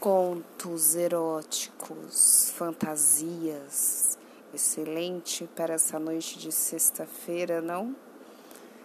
contos 0.00 0.94
eróticos, 0.94 2.52
fantasias. 2.56 4.16
Excelente 4.54 5.48
para 5.56 5.74
essa 5.74 5.98
noite 5.98 6.38
de 6.38 6.52
sexta-feira, 6.52 7.60
não? 7.60 7.94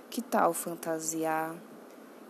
Que 0.09 0.21
tal 0.21 0.53
fantasiar 0.53 1.55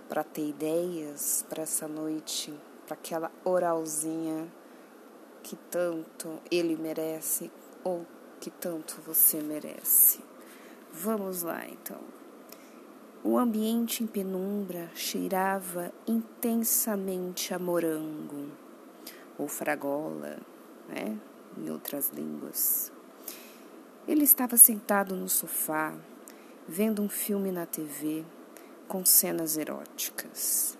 para 0.07 0.23
ter 0.23 0.49
ideias 0.49 1.45
para 1.49 1.63
essa 1.63 1.87
noite, 1.87 2.53
para 2.85 2.93
aquela 2.93 3.31
oralzinha 3.43 4.47
que 5.41 5.55
tanto 5.55 6.39
ele 6.51 6.75
merece 6.75 7.49
ou 7.83 8.05
que 8.39 8.51
tanto 8.51 9.01
você 9.05 9.41
merece? 9.41 10.19
Vamos 10.91 11.41
lá, 11.41 11.65
então. 11.67 12.01
O 13.23 13.37
ambiente 13.37 14.03
em 14.03 14.07
penumbra 14.07 14.91
cheirava 14.93 15.91
intensamente 16.05 17.53
a 17.53 17.59
morango 17.59 18.63
ou 19.37 19.47
fragola, 19.47 20.37
né, 20.87 21.17
em 21.57 21.69
outras 21.69 22.09
línguas. 22.09 22.91
Ele 24.07 24.23
estava 24.23 24.57
sentado 24.57 25.15
no 25.15 25.29
sofá, 25.29 25.95
vendo 26.67 27.01
um 27.01 27.09
filme 27.09 27.51
na 27.51 27.65
TV 27.65 28.25
com 28.87 29.05
cenas 29.05 29.57
eróticas. 29.57 30.77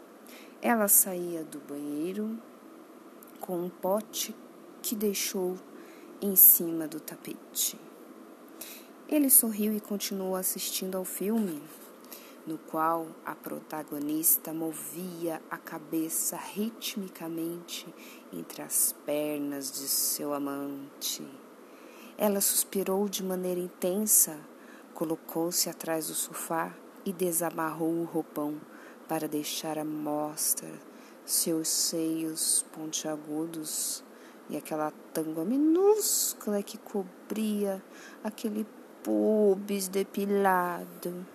Ela 0.62 0.88
saía 0.88 1.44
do 1.44 1.60
banheiro 1.60 2.38
com 3.40 3.58
um 3.58 3.70
pote 3.70 4.36
que 4.82 4.96
deixou 4.96 5.58
em 6.22 6.36
cima 6.36 6.88
do 6.88 7.00
tapete. 7.00 7.80
Ele 9.08 9.30
sorriu 9.30 9.74
e 9.74 9.80
continuou 9.80 10.36
assistindo 10.36 10.98
ao 10.98 11.04
filme, 11.04 11.62
no 12.46 12.58
qual 12.58 13.08
a 13.26 13.34
protagonista 13.34 14.54
movia 14.54 15.42
a 15.50 15.58
cabeça 15.58 16.36
ritmicamente 16.36 17.94
entre 18.32 18.62
as 18.62 18.94
pernas 19.06 19.72
de 19.72 19.88
seu 19.88 20.34
amante. 20.34 21.26
Ela 22.18 22.42
suspirou 22.42 23.08
de 23.08 23.24
maneira 23.24 23.60
intensa, 23.60 24.40
colocou-se 24.94 25.70
atrás 25.70 26.08
do 26.08 26.14
sofá 26.14 26.74
e 27.06 27.14
desamarrou 27.14 27.92
o 27.92 28.04
roupão 28.04 28.60
para 29.08 29.28
deixar 29.28 29.78
à 29.78 29.86
mostra 29.86 30.70
seus 31.26 31.70
seios 31.70 32.66
pontiagudos 32.74 34.04
e 34.50 34.58
aquela 34.58 34.92
tanga 35.14 35.46
minúscula 35.46 36.62
que 36.62 36.78
cobria 36.78 37.82
aquele 38.24 38.68
pubis 39.02 39.88
depilado. 39.88 41.26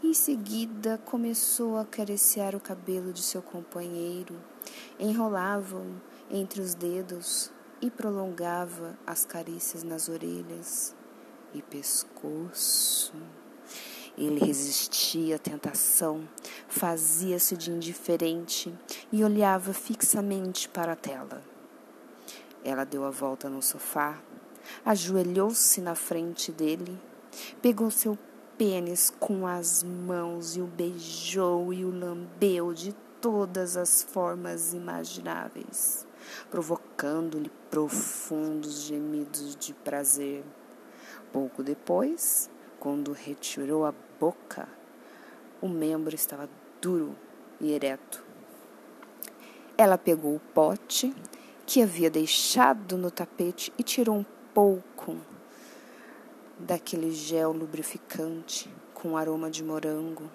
Em 0.00 0.14
seguida, 0.14 0.96
começou 1.04 1.76
a 1.76 1.80
acariciar 1.80 2.54
o 2.54 2.60
cabelo 2.60 3.12
de 3.12 3.20
seu 3.20 3.42
companheiro, 3.42 4.40
enrolava-o 4.96 6.00
entre 6.30 6.60
os 6.60 6.72
dedos 6.72 7.50
e 7.82 7.90
prolongava 7.90 8.96
as 9.04 9.24
carícias 9.24 9.82
nas 9.82 10.08
orelhas 10.08 10.94
e 11.52 11.60
pescoço. 11.60 13.12
Ele 14.16 14.38
resistia 14.38 15.34
à 15.34 15.38
tentação, 15.38 16.28
fazia-se 16.68 17.56
de 17.56 17.72
indiferente 17.72 18.72
e 19.10 19.24
olhava 19.24 19.72
fixamente 19.72 20.68
para 20.68 20.92
a 20.92 20.96
tela. 20.96 21.42
Ela 22.64 22.84
deu 22.84 23.04
a 23.04 23.10
volta 23.10 23.48
no 23.48 23.60
sofá, 23.60 24.22
ajoelhou-se 24.84 25.80
na 25.80 25.96
frente 25.96 26.52
dele, 26.52 26.96
pegou 27.60 27.90
seu 27.90 28.16
pênis 28.58 29.08
com 29.20 29.46
as 29.46 29.84
mãos 29.84 30.56
e 30.56 30.60
o 30.60 30.66
beijou 30.66 31.72
e 31.72 31.84
o 31.84 31.96
lambeu 31.96 32.74
de 32.74 32.92
todas 33.20 33.76
as 33.76 34.02
formas 34.02 34.74
imagináveis, 34.74 36.04
provocando-lhe 36.50 37.52
profundos 37.70 38.82
gemidos 38.82 39.54
de 39.54 39.72
prazer. 39.72 40.44
Pouco 41.32 41.62
depois, 41.62 42.50
quando 42.80 43.12
retirou 43.12 43.86
a 43.86 43.94
boca, 44.18 44.68
o 45.60 45.68
membro 45.68 46.14
estava 46.16 46.50
duro 46.80 47.14
e 47.60 47.72
ereto. 47.72 48.24
Ela 49.76 49.96
pegou 49.96 50.34
o 50.34 50.40
pote 50.40 51.14
que 51.64 51.80
havia 51.80 52.10
deixado 52.10 52.98
no 52.98 53.10
tapete 53.10 53.72
e 53.78 53.84
tirou 53.84 54.16
um 54.16 54.26
pouco 54.52 55.16
daquele 56.58 57.10
gel 57.10 57.52
lubrificante 57.52 58.68
com 58.92 59.16
aroma 59.16 59.50
de 59.50 59.62
morango 59.62 60.30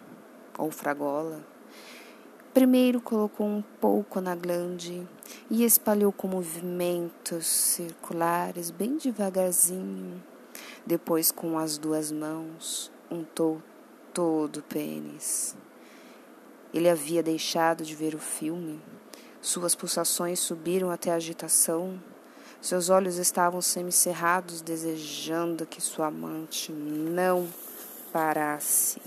ou 0.57 0.71
fragola. 0.71 1.45
Primeiro 2.53 3.01
colocou 3.01 3.47
um 3.47 3.63
pouco 3.81 4.21
na 4.21 4.35
glande 4.35 5.07
e 5.49 5.63
espalhou 5.65 6.11
com 6.11 6.27
movimentos 6.27 7.47
circulares 7.47 8.69
bem 8.69 8.95
devagarzinho. 8.97 10.23
Depois, 10.85 11.31
com 11.31 11.57
as 11.57 11.77
duas 11.77 12.11
mãos, 12.11 12.91
untou 13.09 13.61
todo 14.13 14.57
o 14.57 14.63
pênis. 14.63 15.57
Ele 16.73 16.89
havia 16.89 17.23
deixado 17.23 17.83
de 17.83 17.95
ver 17.95 18.13
o 18.13 18.19
filme. 18.19 18.79
Suas 19.41 19.73
pulsações 19.73 20.39
subiram 20.39 20.91
até 20.91 21.11
a 21.11 21.15
agitação 21.15 21.99
seus 22.63 22.89
olhos 22.89 23.17
estavam 23.17 23.61
semicerrados, 23.61 24.61
desejando 24.61 25.65
que 25.65 25.81
sua 25.81 26.07
amante 26.07 26.71
não 26.71 27.45
parasse. 28.09 29.01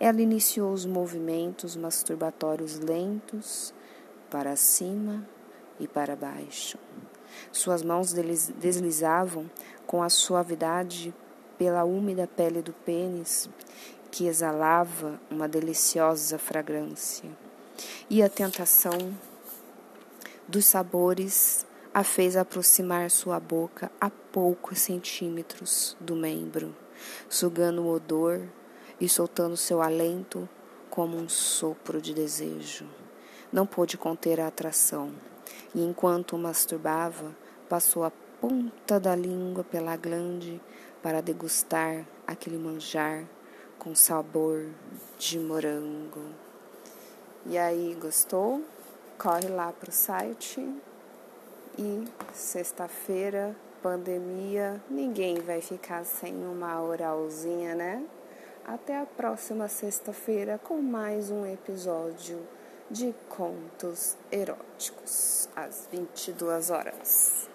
Ela 0.00 0.22
iniciou 0.22 0.72
os 0.72 0.86
movimentos 0.86 1.76
masturbatórios 1.76 2.78
lentos 2.78 3.74
para 4.30 4.56
cima 4.56 5.28
e 5.78 5.86
para 5.86 6.16
baixo. 6.16 6.78
Suas 7.52 7.82
mãos 7.82 8.14
deslizavam 8.14 9.44
com 9.86 10.02
a 10.02 10.08
suavidade 10.08 11.14
pela 11.58 11.84
úmida 11.84 12.26
pele 12.26 12.62
do 12.62 12.72
pênis, 12.72 13.46
que 14.10 14.26
exalava 14.26 15.20
uma 15.30 15.46
deliciosa 15.46 16.38
fragrância. 16.38 17.28
E 18.08 18.22
a 18.22 18.28
tentação 18.30 19.14
dos 20.48 20.64
sabores 20.64 21.66
a 21.94 22.02
fez 22.02 22.36
aproximar 22.36 23.08
sua 23.08 23.38
boca 23.38 23.88
a 24.00 24.10
poucos 24.10 24.80
centímetros 24.80 25.96
do 26.00 26.16
membro, 26.16 26.74
sugando 27.28 27.82
o 27.82 27.88
odor 27.88 28.42
e 29.00 29.08
soltando 29.08 29.56
seu 29.56 29.80
alento 29.80 30.48
como 30.90 31.16
um 31.16 31.28
sopro 31.28 32.02
de 32.02 32.12
desejo. 32.12 32.84
Não 33.52 33.64
pôde 33.64 33.96
conter 33.96 34.40
a 34.40 34.48
atração, 34.48 35.12
e 35.72 35.84
enquanto 35.84 36.36
masturbava, 36.36 37.32
passou 37.68 38.02
a 38.02 38.10
ponta 38.40 38.98
da 38.98 39.14
língua 39.14 39.62
pela 39.62 39.96
glande 39.96 40.60
para 41.00 41.20
degustar 41.20 42.04
aquele 42.26 42.58
manjar 42.58 43.24
com 43.78 43.94
sabor 43.94 44.66
de 45.16 45.38
morango. 45.38 46.24
E 47.46 47.56
aí, 47.56 47.96
gostou? 48.00 48.64
Corre 49.16 49.46
lá 49.48 49.72
para 49.72 49.90
o 49.90 49.92
site 49.92 50.60
e 51.78 52.04
sexta-feira, 52.32 53.54
pandemia, 53.82 54.80
ninguém 54.88 55.40
vai 55.40 55.60
ficar 55.60 56.04
sem 56.04 56.34
uma 56.46 56.82
oralzinha, 56.82 57.74
né? 57.74 58.04
Até 58.66 58.98
a 58.98 59.06
próxima 59.06 59.68
sexta-feira 59.68 60.58
com 60.62 60.80
mais 60.80 61.30
um 61.30 61.44
episódio 61.44 62.40
de 62.90 63.14
contos 63.28 64.16
eróticos 64.30 65.48
às 65.54 65.88
22 65.90 66.70
horas. 66.70 67.53